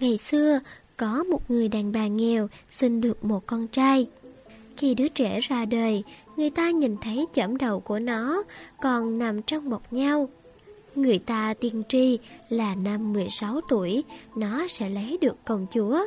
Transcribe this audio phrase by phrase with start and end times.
[0.00, 0.60] Ngày xưa,
[0.96, 4.06] có một người đàn bà nghèo sinh được một con trai.
[4.76, 6.04] Khi đứa trẻ ra đời,
[6.36, 8.42] người ta nhìn thấy chẩm đầu của nó
[8.80, 10.28] còn nằm trong bọc nhau.
[10.94, 12.18] Người ta tiên tri
[12.48, 14.04] là năm 16 tuổi,
[14.36, 16.06] nó sẽ lấy được công chúa.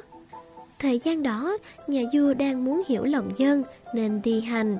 [0.79, 1.57] Thời gian đó,
[1.87, 3.63] nhà vua đang muốn hiểu lòng dân
[3.93, 4.77] nên đi hành.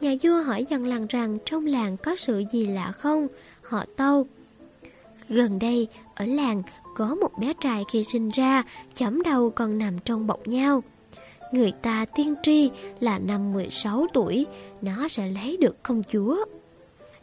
[0.00, 3.26] Nhà vua hỏi dân làng rằng trong làng có sự gì lạ không?
[3.62, 4.26] Họ tâu.
[5.28, 6.62] Gần đây, ở làng
[6.96, 8.62] có một bé trai khi sinh ra,
[8.94, 10.82] chấm đầu còn nằm trong bọc nhau.
[11.52, 14.46] Người ta tiên tri là năm 16 tuổi,
[14.82, 16.44] nó sẽ lấy được công chúa.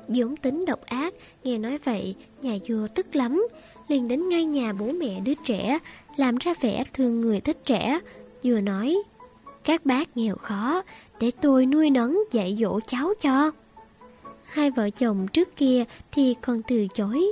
[0.07, 3.47] Dũng tính độc ác, nghe nói vậy, nhà vua tức lắm,
[3.87, 5.79] liền đến ngay nhà bố mẹ đứa trẻ,
[6.17, 7.99] làm ra vẻ thương người thích trẻ,
[8.43, 8.97] vừa nói,
[9.63, 10.81] các bác nghèo khó,
[11.19, 13.51] để tôi nuôi nấng dạy dỗ cháu cho.
[14.43, 17.25] Hai vợ chồng trước kia thì còn từ chối,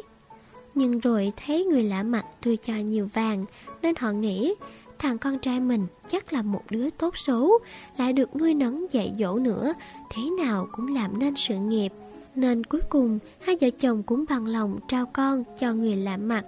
[0.76, 3.46] nhưng rồi thấy người lạ mặt đưa cho nhiều vàng,
[3.82, 4.56] nên họ nghĩ
[5.00, 7.52] thằng con trai mình chắc là một đứa tốt xấu,
[7.98, 9.74] lại được nuôi nấng dạy dỗ nữa,
[10.10, 11.90] thế nào cũng làm nên sự nghiệp.
[12.36, 16.46] Nên cuối cùng, hai vợ chồng cũng bằng lòng trao con cho người lạ mặt.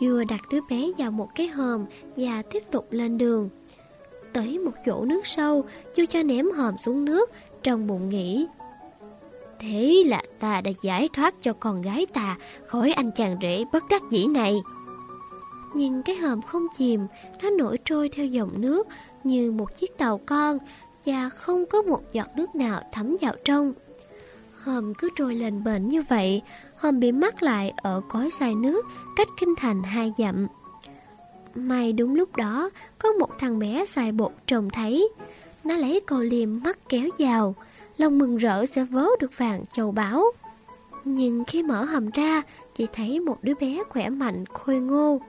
[0.00, 1.84] Vua đặt đứa bé vào một cái hòm
[2.16, 3.48] và tiếp tục lên đường.
[4.34, 7.30] Tới một chỗ nước sâu, chưa cho ném hòm xuống nước,
[7.62, 8.46] trong bụng nghĩ.
[9.58, 13.84] Thế là ta đã giải thoát cho con gái ta khỏi anh chàng rể bất
[13.90, 14.56] đắc dĩ này.
[15.74, 17.06] Nhưng cái hòm không chìm,
[17.42, 18.88] nó nổi trôi theo dòng nước
[19.24, 20.58] như một chiếc tàu con
[21.06, 23.72] và không có một giọt nước nào thấm vào trong.
[24.62, 26.42] Hòm cứ trôi lên bền như vậy,
[26.76, 30.46] hòm bị mắc lại ở cối xài nước cách kinh thành hai dặm.
[31.54, 35.08] May đúng lúc đó, có một thằng bé xài bột trông thấy.
[35.64, 37.54] Nó lấy cầu liềm mắt kéo vào,
[37.96, 40.24] lòng mừng rỡ sẽ vớ được vàng châu báu.
[41.04, 42.42] Nhưng khi mở hầm ra,
[42.74, 45.20] chỉ thấy một đứa bé khỏe mạnh, khôi ngô.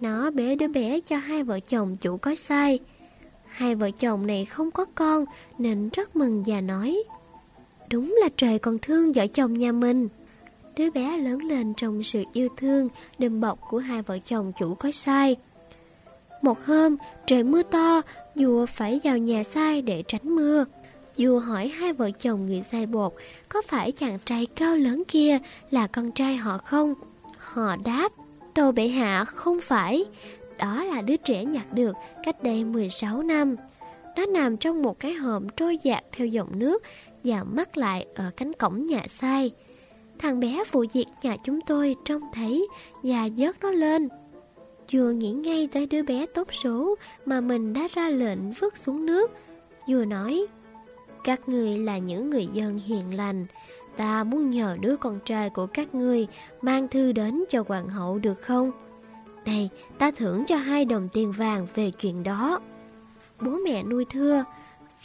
[0.00, 2.78] Nó bế đứa bé cho hai vợ chồng chủ có sai.
[3.46, 5.24] Hai vợ chồng này không có con
[5.58, 7.02] nên rất mừng và nói
[7.90, 10.08] Đúng là trời còn thương vợ chồng nhà mình.
[10.76, 12.88] Đứa bé lớn lên trong sự yêu thương,
[13.18, 15.36] đùm bọc của hai vợ chồng chủ có sai.
[16.42, 16.96] Một hôm,
[17.26, 18.00] trời mưa to,
[18.34, 20.64] vua phải vào nhà sai để tránh mưa.
[21.18, 23.12] Vua hỏi hai vợ chồng người sai bột
[23.48, 25.38] có phải chàng trai cao lớn kia
[25.70, 26.94] là con trai họ không?
[27.38, 28.12] Họ đáp,
[28.54, 30.04] Tô Bệ Hạ không phải.
[30.58, 33.56] Đó là đứa trẻ nhặt được cách đây 16 năm.
[34.16, 36.82] Nó nằm trong một cái hòm trôi dạt theo dòng nước
[37.24, 39.50] và mắc lại ở cánh cổng nhà sai.
[40.22, 42.68] Thằng bé phụ việc nhà chúng tôi trông thấy
[43.02, 44.08] và dớt nó lên.
[44.92, 46.94] Vừa nghĩ ngay tới đứa bé tốt số
[47.26, 49.30] mà mình đã ra lệnh vứt xuống nước.
[49.88, 50.46] Vừa nói,
[51.24, 53.46] các người là những người dân hiền lành,
[53.96, 56.26] ta muốn nhờ đứa con trai của các ngươi
[56.62, 58.70] mang thư đến cho hoàng hậu được không?
[59.46, 59.68] Đây,
[59.98, 62.60] ta thưởng cho hai đồng tiền vàng về chuyện đó.
[63.40, 64.44] Bố mẹ nuôi thưa,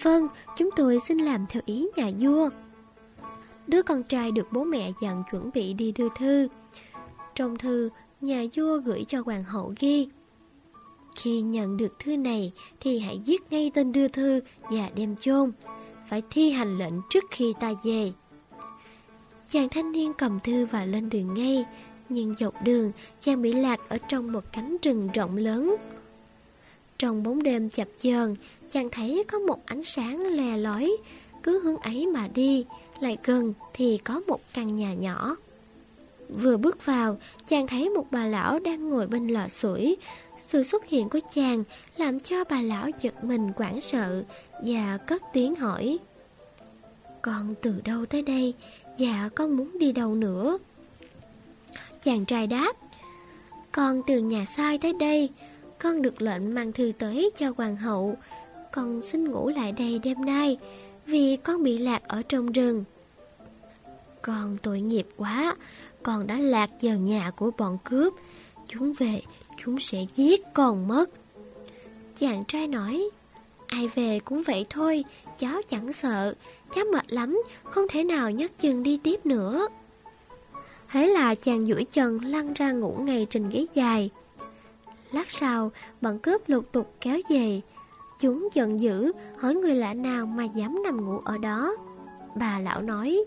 [0.02, 0.28] Vâng,
[0.58, 2.50] chúng tôi xin làm theo ý nhà vua.
[3.68, 6.48] Đứa con trai được bố mẹ dặn chuẩn bị đi đưa thư.
[7.36, 7.90] Trong thư,
[8.22, 10.08] nhà vua gửi cho hoàng hậu ghi.
[11.16, 15.52] Khi nhận được thư này thì hãy viết ngay tên đưa thư và đem chôn.
[16.08, 18.12] Phải thi hành lệnh trước khi ta về.
[19.48, 21.66] Chàng thanh niên cầm thư và lên đường ngay,
[22.10, 25.76] nhưng dọc đường chàng bị lạc ở trong một cánh rừng rộng lớn.
[26.98, 28.36] Trong bóng đêm chập chờn,
[28.70, 30.98] chàng thấy có một ánh sáng lè lói,
[31.44, 32.66] cứ hướng ấy mà đi,
[33.04, 35.36] lại gần thì có một căn nhà nhỏ.
[36.30, 39.96] Vừa bước vào, chàng thấy một bà lão đang ngồi bên lò sưởi.
[40.40, 41.64] Sự xuất hiện của chàng
[41.98, 44.24] làm cho bà lão giật mình quảng sợ
[44.66, 45.98] và cất tiếng hỏi.
[47.22, 48.54] Con từ đâu tới đây?
[48.98, 50.58] Dạ con muốn đi đâu nữa?
[52.04, 52.74] Chàng trai đáp.
[53.72, 55.30] Con từ nhà sai tới đây,
[55.80, 58.16] con được lệnh mang thư tới cho hoàng hậu
[58.72, 60.58] Con xin ngủ lại đây đêm nay
[61.08, 62.84] vì con bị lạc ở trong rừng.
[64.22, 65.56] Con tội nghiệp quá
[66.04, 68.14] Con đã lạc vào nhà của bọn cướp.
[68.68, 69.22] Chúng về
[69.58, 71.10] Chúng sẽ giết con mất.
[72.16, 73.10] Chàng trai nói
[73.68, 75.04] Ai về cũng vậy thôi
[75.38, 76.34] Cháu chẳng sợ.
[76.76, 79.68] Cháu mệt lắm Không thể nào nhấc chân đi tiếp nữa.
[80.92, 84.10] Thế là chàng duỗi chân lăn ra ngủ ngay trên ghế dài.
[85.12, 85.72] Lát sau,
[86.02, 87.62] bọn cướp lục tục kéo về.
[88.20, 91.76] Chúng giận dữ, hỏi người lạ nào mà dám nằm ngủ ở đó.
[92.36, 93.26] Bà lão nói,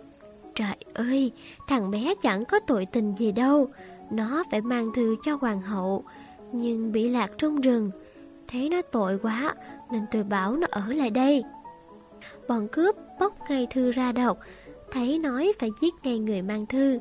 [0.54, 1.32] Trời ơi,
[1.68, 3.68] thằng bé chẳng có tội tình gì đâu.
[4.10, 6.04] Nó phải mang thư cho hoàng hậu,
[6.52, 7.90] nhưng bị lạc trong rừng.
[8.48, 9.54] Thấy nó tội quá,
[9.92, 11.44] nên tôi bảo nó ở lại đây.
[12.48, 14.38] Bọn cướp bóc ngay thư ra đọc.
[14.92, 16.98] thấy nói phải giết ngay người mang thư.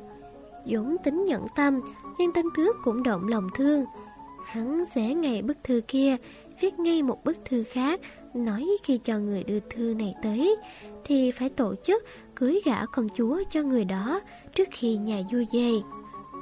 [0.66, 1.80] Dũng tính nhẫn tâm,
[2.18, 3.84] nhưng tên cướp cũng động lòng thương.
[4.44, 6.16] Hắn xé ngay bức thư kia,
[6.60, 8.00] viết ngay một bức thư khác,
[8.34, 10.56] nói khi cho người đưa thư này tới,
[11.04, 12.04] thì phải tổ chức
[12.34, 14.20] cưới gả công chúa cho người đó
[14.54, 15.70] trước khi nhà vua về.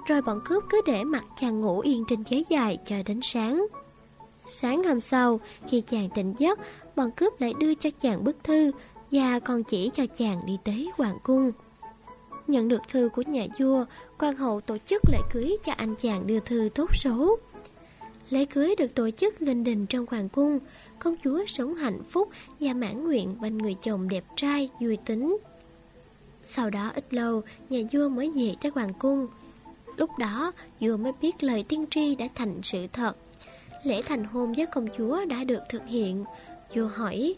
[0.07, 3.67] Rồi bọn cướp cứ để mặt chàng ngủ yên trên ghế dài chờ đến sáng.
[4.47, 6.59] Sáng hôm sau, khi chàng tỉnh giấc,
[6.97, 8.71] bọn cướp lại đưa cho chàng bức thư
[9.11, 11.53] và còn chỉ cho chàng đi tới hoàng cung.
[12.47, 13.85] Nhận được thư của nhà vua,
[14.19, 17.39] quan hậu tổ chức lễ cưới cho anh chàng đưa thư tốt số.
[18.31, 20.59] Lễ cưới được tổ chức linh đình trong hoàng cung,
[20.99, 22.29] công chúa sống hạnh phúc
[22.61, 25.39] và mãn nguyện bên người chồng đẹp trai, vui tính.
[26.45, 29.27] Sau đó ít lâu, nhà vua mới về tới hoàng cung.
[29.97, 33.17] Lúc đó, vua mới biết lời tiên tri đã thành sự thật.
[33.85, 36.25] Lễ thành hôn với công chúa đã được thực hiện.
[36.75, 37.35] Vua hỏi,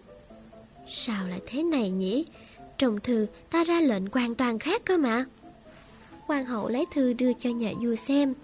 [0.89, 2.25] sao lại thế này nhỉ?
[2.79, 5.25] Trong thư ta ra lệnh hoàn toàn khác cơ mà.
[6.27, 8.35] Hoàng hậu lấy thư đưa cho nhà vua xem.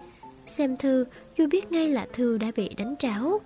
[0.47, 1.05] Xem thư,
[1.39, 3.41] vui biết ngay là thư đã bị đánh tráo.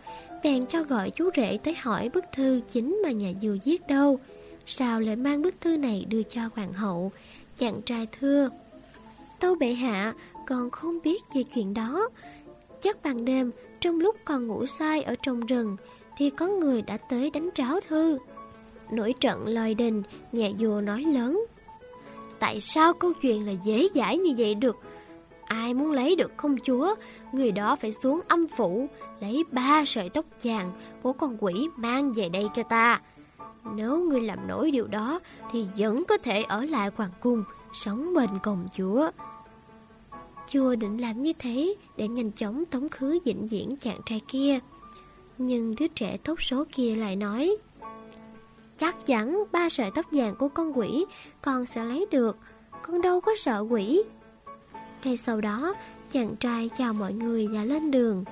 [0.45, 4.19] Bèn cho gọi chú rể tới hỏi bức thư chính mà nhà dừa viết đâu.
[4.67, 7.13] Sao lại mang bức thư này đưa cho hoàng hậu?
[7.57, 8.49] Chàng trai thưa.
[9.41, 10.15] Tâu bệ hạ,
[10.47, 12.09] còn không biết về chuyện đó.
[12.83, 13.51] Chắc ban đêm,
[13.81, 15.77] trong lúc còn ngủ say ở trong rừng,
[16.17, 18.19] thì có người đã tới đánh tráo thư.
[18.91, 20.03] Nổi trận lời đình,
[20.33, 21.45] nhà vua nói lớn.
[22.39, 24.77] Tại sao câu chuyện là dễ dãi như vậy được?
[25.51, 26.95] Ai muốn lấy được công chúa,
[27.33, 28.89] người đó phải xuống âm phủ,
[29.21, 33.01] lấy ba sợi tóc vàng của con quỷ mang về đây cho ta.
[33.75, 35.21] Nếu ngươi làm nổi điều đó,
[35.53, 39.11] thì vẫn có thể ở lại hoàng cung, sống bên công chúa.
[40.49, 44.59] Chùa định làm như thế để nhanh chóng tống khứ vĩnh viễn chàng trai kia.
[45.39, 47.57] Nhưng đứa trẻ tốt số kia lại nói
[48.79, 51.05] Chắc chắn ba sợi tóc vàng của con quỷ
[51.43, 52.37] con sẽ lấy được
[52.83, 54.03] Con đâu có sợ quỷ
[55.05, 55.75] ngay sau đó,
[56.11, 58.25] chàng trai chào mọi người và lên đường.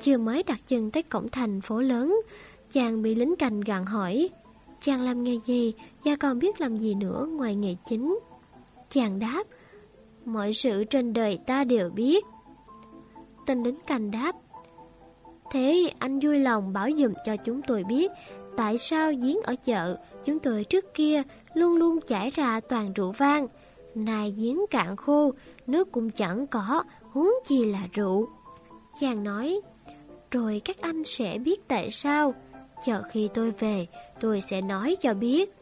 [0.00, 2.20] Chưa mới đặt chân tới cổng thành phố lớn,
[2.72, 4.28] Chàng bị lính canh gặn hỏi,
[4.80, 5.74] Chàng làm nghề gì
[6.04, 8.18] và còn biết làm gì nữa ngoài nghề chính?
[8.90, 9.42] Chàng đáp,
[10.24, 12.24] Mọi sự trên đời ta đều biết.
[13.46, 14.36] Tên lính canh đáp,
[15.50, 18.10] Thế anh vui lòng bảo dùm cho chúng tôi biết
[18.56, 21.22] Tại sao giếng ở chợ Chúng tôi trước kia
[21.54, 23.46] luôn luôn chảy ra toàn rượu vang
[24.04, 25.32] này giếng cạn khô,
[25.66, 28.28] Nước cũng chẳng có, Huống chi là rượu.
[29.00, 29.60] Chàng nói,
[30.30, 32.34] Rồi các anh sẽ biết tại sao.
[32.86, 33.86] Chờ khi tôi về,
[34.20, 35.54] Tôi sẽ nói cho biết.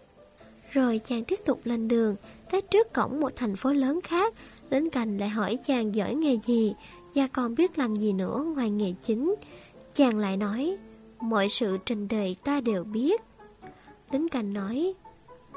[0.71, 2.17] Rồi chàng tiếp tục lên đường,
[2.51, 4.35] Tới trước cổng một thành phố lớn khác
[4.71, 6.75] Lính cành lại hỏi chàng giỏi nghề gì,
[7.15, 9.35] Và còn biết làm gì nữa ngoài nghề chính.
[9.95, 10.77] Chàng lại nói,
[11.21, 13.23] Mọi sự trên đời ta đều biết.
[14.11, 14.95] Lính cành nói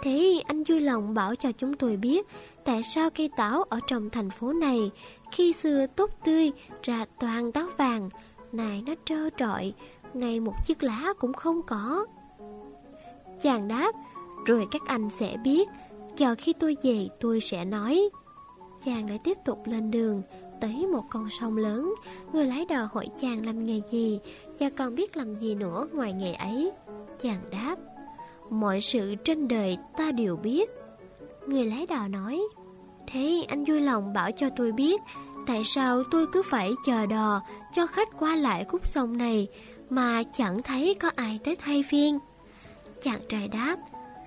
[0.01, 2.28] Thế anh vui lòng bảo cho chúng tôi biết
[2.63, 4.92] Tại sao cây táo ở trong thành phố này
[5.31, 6.51] Khi xưa tốt tươi
[6.84, 8.10] Ra toàn táo vàng
[8.51, 9.74] Này nó trơ trọi,
[10.13, 12.06] Ngay một chiếc lá cũng không có.
[13.42, 13.96] Chàng đáp,
[14.46, 15.69] Rồi các anh sẽ biết,
[16.16, 18.10] Chờ khi tôi về tôi sẽ nói.
[18.86, 20.22] Chàng lại tiếp tục lên đường
[20.62, 21.94] Tới một con sông lớn.
[22.34, 24.19] Người lái đò hỏi chàng làm nghề gì
[24.60, 26.72] Và còn biết làm gì nữa ngoài nghề ấy.
[27.19, 27.75] Chàng đáp
[28.50, 30.69] Mọi sự trên đời ta đều biết.
[31.48, 32.42] Người lái đò nói,
[33.07, 35.02] Thế anh vui lòng bảo cho tôi biết,
[35.47, 37.42] Tại sao tôi cứ phải chờ đò
[37.76, 39.47] Cho khách qua lại khúc sông này
[39.90, 42.19] Mà chẳng thấy có ai tới thay phiên?
[43.02, 43.76] Chàng trai đáp,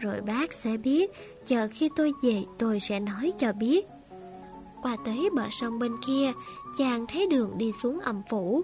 [0.00, 1.10] Rồi bác sẽ biết,
[1.46, 3.86] Chờ khi tôi về tôi sẽ nói cho biết.
[4.82, 6.32] Qua tới bờ sông bên kia,
[6.78, 8.62] Chàng thấy đường đi xuống âm phủ.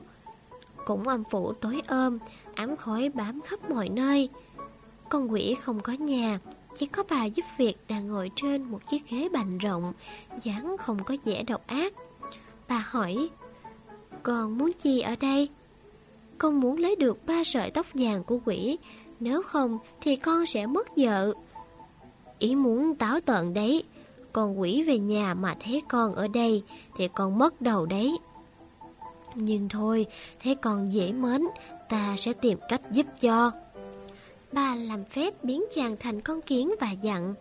[0.87, 2.19] Cũng âm phủ tối ôm,
[2.55, 4.29] Ám khói bám khắp mọi nơi.
[5.09, 6.39] Con quỷ không có nhà,
[6.79, 9.93] Chỉ có bà giúp việc đang ngồi trên một chiếc ghế bành rộng,
[10.43, 11.93] dáng không có vẻ độc ác.
[12.69, 13.29] Bà hỏi,
[14.23, 15.49] Con muốn chi ở đây?
[16.39, 18.79] Con muốn lấy được ba sợi tóc vàng của quỷ,
[19.21, 21.33] Nếu không thì con sẽ mất vợ.
[22.39, 23.83] Ý muốn táo tợn đấy,
[24.33, 26.63] con quỷ về nhà mà thấy con ở đây
[26.97, 28.19] Thì con mất đầu đấy.
[29.35, 30.07] Nhưng thôi,
[30.41, 31.43] Thế con dễ mến,
[31.89, 33.51] Ta sẽ tìm cách giúp cho.
[34.53, 37.35] Bà làm phép biến chàng thành con kiến và dặn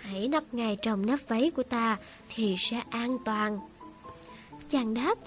[0.00, 1.96] Hãy nấp ngay trong nắp váy của ta
[2.34, 3.58] Thì sẽ an toàn
[4.70, 5.18] Chàng đáp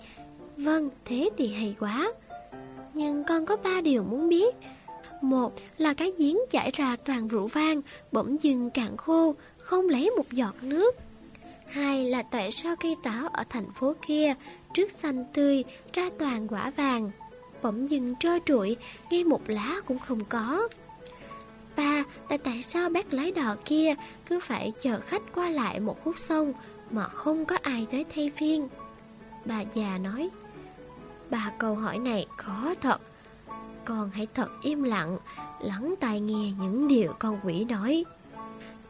[0.57, 2.11] Vâng thế thì hay quá
[2.93, 4.55] Nhưng con có ba điều muốn biết
[5.21, 9.35] Một là cái giếng chảy ra toàn rượu vang Bỗng dưng cạn khô
[9.69, 10.95] không lấy một giọt nước.
[11.67, 14.33] Hai là tại sao cây táo ở thành phố kia
[14.73, 15.63] trước xanh tươi
[15.93, 17.11] ra toàn quả vàng,
[17.61, 18.77] bỗng dừng trơ trụi,
[19.11, 20.67] ngay một lá cũng không có.
[21.79, 23.95] Ba là tại sao bác lái đò kia
[24.25, 26.53] cứ phải chờ khách qua lại một khúc sông
[26.91, 28.67] mà không có ai tới thay phiên?
[29.45, 30.29] Bà già nói,
[31.29, 33.01] Bà câu hỏi này khó thật.
[33.85, 35.17] Con hãy thật im lặng,
[35.61, 38.05] lắng tai nghe những điều con quỷ nói.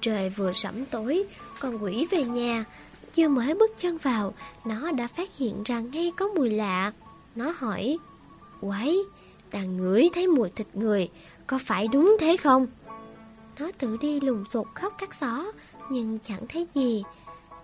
[0.02, 1.24] Trời vừa sẫm tối,
[1.60, 2.66] con quỷ về nhà,
[3.14, 4.34] chưa mới bước chân vào,
[4.66, 6.92] nó đã phát hiện ra ngay có mùi lạ.
[7.36, 7.98] Nó hỏi,
[8.62, 8.96] Quái,
[9.52, 11.10] ta ngửi thấy mùi thịt người,
[11.48, 12.68] có phải đúng thế không?
[13.60, 15.52] Nó tự đi lùng sụt khóc các xó,
[15.90, 17.04] nhưng chẳng thấy gì.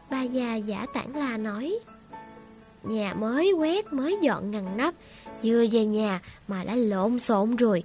[0.09, 1.79] Bà già giả tản là nói,
[2.87, 4.93] Nhà mới quét mới dọn ngăn nắp,
[5.43, 7.83] vừa về nhà mà đã lộn xộn rồi.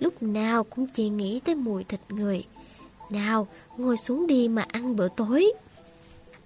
[0.00, 2.44] Lúc nào cũng chỉ nghĩ tới mùi thịt người.
[3.10, 5.52] Nào, ngồi xuống đi mà ăn bữa tối.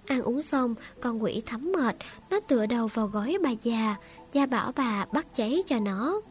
[0.05, 1.95] Ăn uống xong, con quỷ thấm mệt,
[2.29, 3.95] nó tựa đầu vào gói bà già,
[4.31, 6.21] gia bảo bà bắt cháy cho nó.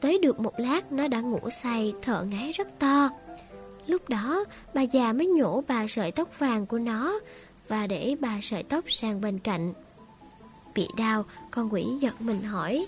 [0.00, 3.08] Tới được một lát, nó đã ngủ say, thở ngáy rất to.
[3.86, 7.20] Lúc đó, bà già mới nhổ bà sợi tóc vàng của nó
[7.68, 9.72] và để bà sợi tóc sang bên cạnh.
[10.74, 12.86] Bị đau, con quỷ giật mình hỏi,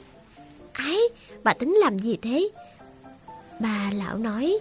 [0.72, 0.98] Ái,
[1.44, 2.48] bà tính làm gì thế?
[3.60, 4.58] Bà lão nói,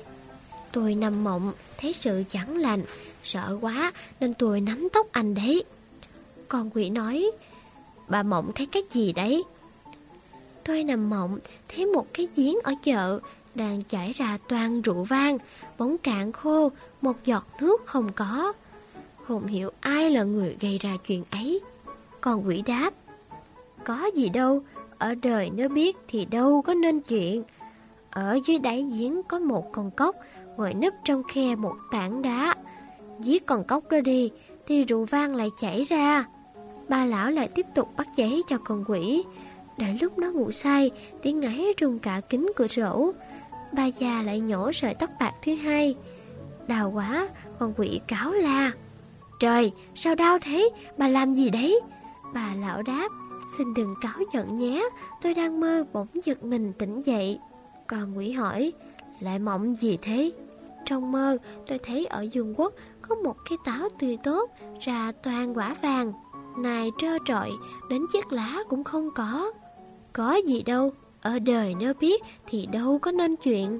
[0.71, 2.83] tôi nằm mộng, thấy sự chẳng lành,
[3.23, 5.63] Sợ quá nên tôi nắm tóc anh đấy
[6.47, 7.31] Con quỷ nói
[8.07, 9.43] Bà mộng thấy cái gì đấy
[10.63, 13.19] Tôi nằm mộng Thấy một cái giếng ở chợ
[13.55, 15.37] đang chảy ra toàn rượu vang,
[15.77, 18.53] Bóng cạn khô, Một giọt nước không có.
[19.23, 21.61] Không hiểu ai là người gây ra chuyện ấy.
[22.21, 22.93] Còn quỷ đáp,
[23.85, 24.63] Có gì đâu,
[24.97, 27.43] Ở đời nếu biết thì đâu có nên chuyện.
[28.11, 30.15] Ở dưới đáy giếng có một con cốc,
[30.57, 32.55] Ngồi nấp trong khe một tảng đá.
[33.19, 34.31] Giết con cốc đó đi,
[34.67, 36.25] Thì rượu vang lại chảy ra.
[36.89, 39.23] Ba lão lại tiếp tục bắt cháy cho con quỷ.
[39.77, 40.91] Đợi lúc nó ngủ say,
[41.21, 43.13] Tiếng ngáy rung cả kính cửa sổ.
[43.75, 45.95] Ba già lại nhổ sợi tóc bạc thứ hai.
[46.67, 47.27] Đau quá,
[47.59, 48.71] Con quỷ cáo la.
[49.39, 50.69] Trời, sao đau thế?
[50.97, 51.79] Bà làm gì đấy?
[52.33, 53.09] Bà lão đáp,
[53.57, 54.89] Xin đừng cáo giận nhé.
[55.21, 57.39] Tôi đang mơ bỗng giật mình tỉnh dậy.
[57.87, 58.73] Còn quỷ hỏi,
[59.19, 60.31] Lại mộng gì thế?
[60.85, 61.37] Trong mơ,
[61.67, 64.51] tôi thấy ở Dương Quốc có một cái táo tươi tốt,
[64.81, 66.13] ra toàn quả vàng
[66.57, 67.51] này trơ trọi,
[67.89, 69.51] đến chiếc lá cũng không có.
[70.13, 70.91] Có gì đâu
[71.23, 73.79] ở đời nếu biết thì đâu có nên chuyện.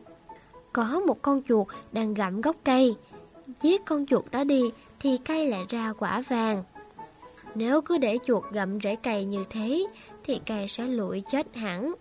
[0.73, 2.95] Có một con chuột đang gặm gốc cây.
[3.61, 4.61] Giết con chuột đó đi
[4.99, 6.63] thì cây lại ra quả vàng.
[7.55, 9.85] Nếu cứ để chuột gặm rễ cây như thế
[10.23, 11.93] thì cây sẽ lụi chết hẳn.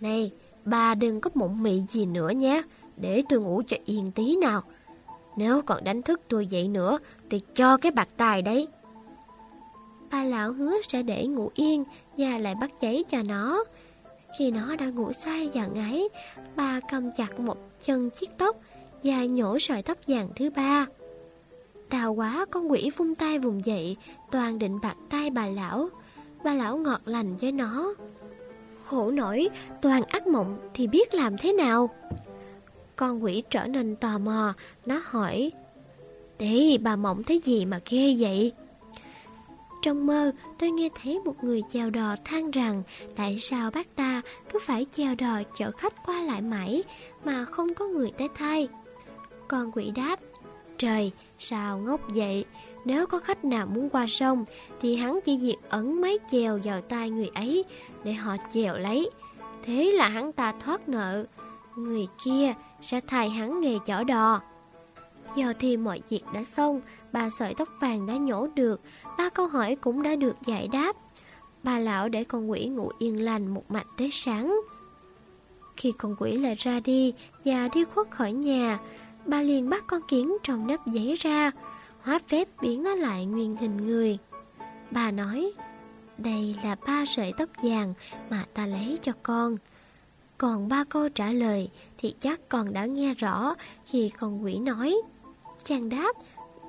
[0.00, 0.32] Này,
[0.64, 2.62] bà đừng có mộng mị gì nữa nhé.
[2.96, 4.62] Để tôi ngủ cho yên tí nào.
[5.36, 6.98] Nếu còn đánh thức tôi dậy nữa
[7.30, 8.68] Thì cho cái bạc tài đấy.
[10.10, 11.84] Ba lão hứa sẽ để ngủ yên
[12.18, 13.64] Và lại bắt cháy cho nó.
[14.38, 16.08] Khi nó đã ngủ say và ngáy
[16.56, 18.56] bà cầm chặt một chân chiếc tóc
[19.02, 20.86] Và nhổ sợi tóc vàng thứ ba.
[21.90, 23.96] Đào quá con quỷ vung tay vùng dậy
[24.30, 25.88] Toàn định bạc tay bà lão.
[26.44, 27.94] Bà lão ngọt lành với nó.
[28.86, 29.48] Khổ nổi
[29.82, 31.90] Toàn ác mộng thì biết làm thế nào?
[32.96, 34.54] Con quỷ trở nên tò mò,
[34.86, 35.52] nó hỏi
[36.38, 38.52] Thế bà mộng thấy gì mà ghê vậy?
[39.86, 42.82] Trong mơ, tôi nghe thấy một người chèo đò than rằng
[43.16, 46.84] tại sao bác ta cứ phải chèo đò chở khách qua lại mãi
[47.24, 48.68] mà không có người tới thay.
[49.48, 50.20] Con quỷ đáp,
[50.78, 52.44] trời, sao ngốc vậy?
[52.84, 54.44] Nếu có khách nào muốn qua sông
[54.80, 57.64] thì hắn chỉ việc ẩn mấy chèo vào tay người ấy
[58.04, 59.10] để họ chèo lấy.
[59.62, 61.24] Thế là hắn ta thoát nợ.
[61.76, 64.40] Người kia sẽ thay hắn nghề chở đò.
[65.36, 66.80] Giờ thì mọi việc đã xong,
[67.12, 68.80] ba sợi tóc vàng đã nhổ được,
[69.18, 70.96] ba câu hỏi cũng đã được giải đáp.
[71.62, 74.60] Bà lão để con quỷ ngủ yên lành một mạch tới sáng.
[75.76, 77.14] Khi con quỷ lại ra đi
[77.44, 78.78] và đi khuất khỏi nhà,
[79.26, 81.50] bà liền bắt con kiến trong nắp giấy ra,
[82.00, 84.18] hóa phép biến nó lại nguyên hình người.
[84.90, 85.52] Bà nói,
[86.18, 87.94] đây là ba sợi tóc vàng
[88.30, 89.56] mà ta lấy cho con.
[90.38, 93.54] Còn ba câu trả lời thì chắc con đã nghe rõ
[93.86, 94.96] khi con quỷ nói.
[95.66, 96.16] Chàng đáp,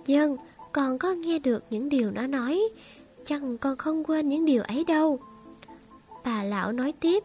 [0.06, 0.38] Dân,
[0.72, 2.62] con có nghe được những điều nó nói,
[3.26, 5.20] Chẳng con không quên những điều ấy đâu.
[6.26, 7.24] Bà lão nói tiếp,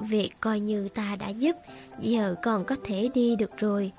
[0.00, 1.56] Việc coi như ta đã giúp,
[2.00, 3.92] giờ con có thể đi được rồi.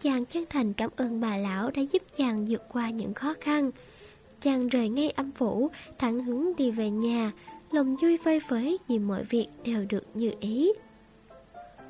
[0.00, 3.70] Chàng chân thành cảm ơn bà lão đã giúp chàng vượt qua những khó khăn.
[4.40, 7.32] Chàng rời ngay âm phủ, thẳng hướng đi về nhà,
[7.72, 10.72] lòng vui vơi phới vì mọi việc đều được như ý.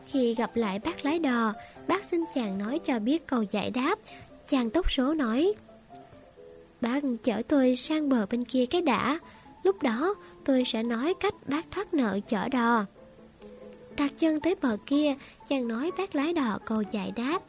[0.06, 1.52] Khi gặp lại bác lái đò,
[1.88, 3.99] bác xin chàng nói cho biết câu giải đáp.
[4.49, 5.54] Chàng tốc số nói,
[6.84, 9.18] Bác chở tôi sang bờ bên kia cái đã,
[9.62, 12.84] lúc đó tôi sẽ nói cách bác thoát nợ chở đò.
[13.96, 15.14] Đặt chân tới bờ kia,
[15.49, 17.42] chàng nói bác lái đò câu giải đáp.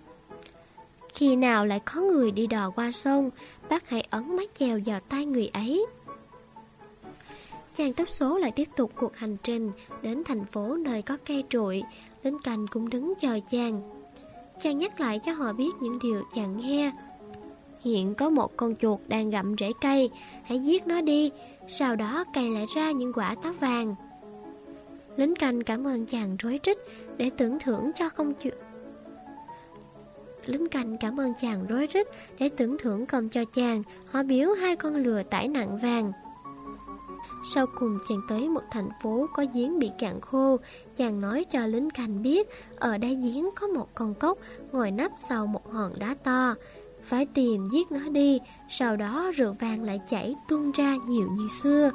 [1.13, 3.29] Khi nào lại có người đi đò qua sông,
[3.69, 5.85] bác hãy ấn mái chèo vào tay người ấy.
[7.77, 9.71] Chàng tốc số lại tiếp tục cuộc hành trình
[10.01, 11.83] đến thành phố nơi có cây trụi,
[12.25, 13.81] Lính cành cũng đứng chờ chàng.
[14.59, 16.91] Chàng nhắc lại cho họ biết những điều chàng nghe.
[17.81, 20.09] Hiện có một con chuột đang gặm rễ cây,
[20.43, 21.31] hãy giết nó đi,
[21.67, 23.95] sau đó cày lại ra những quả táo vàng.
[25.17, 26.77] Lính canh cảm ơn chàng rối trích
[27.17, 28.55] để tưởng thưởng cho công chuyện
[30.45, 32.07] lính canh cảm ơn chàng rối rít
[32.39, 36.11] để tưởng thưởng công cho chàng, họ biếu hai con lừa tải nặng vàng.
[37.43, 40.57] Sau cùng chàng tới một thành phố có giếng bị cạn khô,
[40.95, 44.37] chàng nói cho lính canh biết ở đây giếng có một con cốc
[44.71, 46.55] ngồi nấp sau một hòn đá to.
[47.03, 48.39] Phải tìm giết nó đi,
[48.69, 51.91] sau đó rượu vàng lại chảy tuôn ra nhiều như xưa.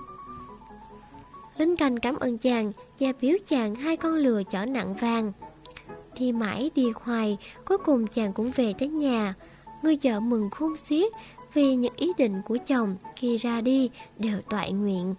[1.57, 5.33] Lính canh cảm ơn chàng và biếu chàng hai con lừa chở nặng vàng.
[6.19, 9.35] Đi mãi đi hoài, cuối cùng chàng cũng về tới nhà.
[9.83, 11.13] Người vợ mừng khôn xiết
[11.55, 15.15] vì những ý định của chồng khi ra đi đều toại nguyện.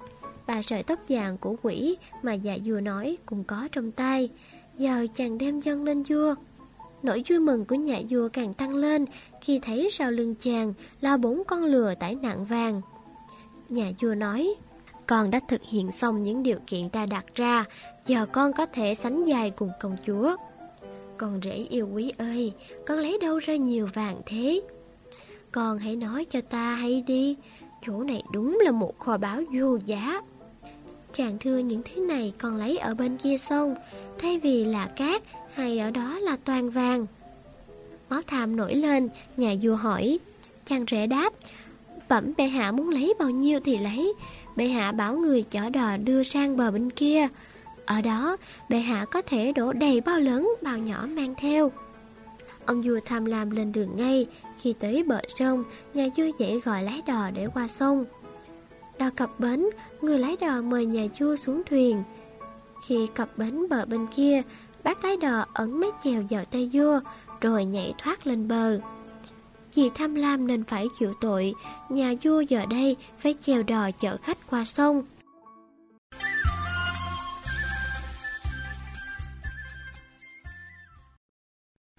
[0.48, 4.30] và sợi tóc vàng của quỷ mà dạ vua nói cũng có trong tay.
[4.78, 6.36] Giờ chàng đem dân lên vua.
[7.04, 9.06] Nỗi vui mừng của nhà vua càng tăng lên
[9.42, 12.82] khi thấy sau lưng chàng là bốn con lừa tải nặng vàng.
[13.70, 14.56] Nhà vua nói,
[15.08, 17.66] con đã thực hiện xong những điều kiện ta đặt ra,
[18.08, 20.36] giờ con có thể sánh dài cùng công chúa.
[21.18, 22.54] Con rể yêu quý ơi,
[22.88, 24.62] con lấy đâu ra nhiều vàng thế?
[25.52, 27.36] Con hãy nói cho ta hay đi,
[27.86, 30.22] chỗ này đúng là một kho báu vô giá.
[31.14, 33.76] Chàng thưa những thứ này còn lấy ở bên kia sông,
[34.20, 35.22] thay vì là cát
[35.54, 37.06] hay ở đó là toàn vàng.
[38.10, 40.20] Máu tham nổi lên, nhà vua hỏi.
[40.66, 41.34] Chàng rể đáp,
[42.10, 44.14] bẩm bệ hạ muốn lấy bao nhiêu thì lấy,
[44.56, 47.28] bệ hạ bảo người chở đò đưa sang bờ bên kia.
[47.86, 48.38] Ở đó,
[48.70, 51.72] bệ hạ có thể đổ đầy bao lớn, bao nhỏ mang theo.
[52.66, 54.28] Ông vua tham lam lên đường ngay,
[54.58, 55.64] khi tới bờ sông,
[55.94, 58.06] nhà vua dễ gọi lái đò để qua sông.
[59.00, 59.66] Đò cập bến,
[60.02, 62.04] người lái đò mời nhà vua xuống thuyền.
[62.88, 64.42] Khi cập bến bờ bên kia,
[64.84, 67.00] bác lái đò ấn mép chèo vào tay vua,
[67.42, 68.80] rồi nhảy thoát lên bờ.
[69.76, 71.54] Vì tham lam nên phải chịu tội,
[71.90, 75.04] nhà vua giờ đây phải chèo đò chở khách qua sông.